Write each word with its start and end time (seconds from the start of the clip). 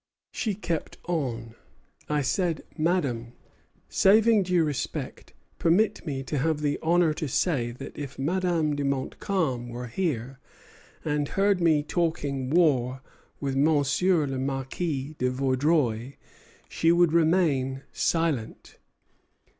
She 0.31 0.55
kept 0.55 0.97
on. 1.07 1.53
I 2.09 2.23
said: 2.23 2.63
'Madame, 2.75 3.33
saving 3.87 4.41
due 4.41 4.63
respect, 4.63 5.33
permit 5.59 6.03
me 6.07 6.23
to 6.23 6.39
have 6.39 6.61
the 6.61 6.79
honor 6.81 7.13
to 7.13 7.27
say 7.27 7.69
that 7.73 7.95
if 7.99 8.17
Madame 8.17 8.75
de 8.75 8.83
Montcalm 8.83 9.69
were 9.69 9.85
here, 9.85 10.39
and 11.05 11.27
heard 11.27 11.61
me 11.61 11.83
talking 11.83 12.49
war 12.49 13.03
with 13.39 13.55
Monsieur 13.55 14.25
le 14.25 14.39
Marquis 14.39 15.13
de 15.19 15.29
Vaudreuil, 15.29 16.13
she 16.67 16.91
would 16.91 17.13
remain 17.13 17.83
silent.' 17.93 18.79